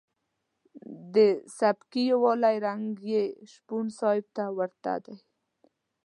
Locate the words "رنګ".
2.65-2.85